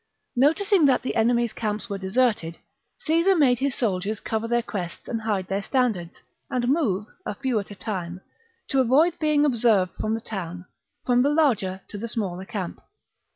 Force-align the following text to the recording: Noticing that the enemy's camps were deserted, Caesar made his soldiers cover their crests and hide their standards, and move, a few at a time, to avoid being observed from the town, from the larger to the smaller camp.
Noticing 0.35 0.87
that 0.87 1.03
the 1.03 1.15
enemy's 1.15 1.53
camps 1.53 1.87
were 1.87 1.99
deserted, 1.99 2.57
Caesar 3.01 3.35
made 3.35 3.59
his 3.59 3.75
soldiers 3.75 4.19
cover 4.19 4.47
their 4.47 4.63
crests 4.63 5.07
and 5.07 5.21
hide 5.21 5.45
their 5.47 5.61
standards, 5.61 6.23
and 6.49 6.67
move, 6.67 7.05
a 7.23 7.35
few 7.35 7.59
at 7.59 7.69
a 7.69 7.75
time, 7.75 8.21
to 8.69 8.79
avoid 8.81 9.19
being 9.19 9.45
observed 9.45 9.91
from 9.99 10.15
the 10.15 10.19
town, 10.19 10.65
from 11.05 11.21
the 11.21 11.29
larger 11.29 11.81
to 11.89 11.99
the 11.99 12.07
smaller 12.07 12.45
camp. 12.45 12.81